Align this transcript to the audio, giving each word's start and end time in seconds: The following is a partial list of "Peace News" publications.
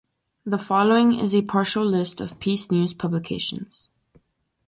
The 0.47 0.57
following 0.57 1.19
is 1.19 1.35
a 1.35 1.43
partial 1.43 1.85
list 1.85 2.21
of 2.21 2.39
"Peace 2.39 2.71
News" 2.71 2.91
publications. 2.91 3.89